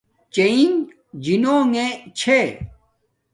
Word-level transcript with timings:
چݵئِݣ 0.33 0.71
جِنݸݣݺ 1.23 1.85
چھݺ. 2.19 2.41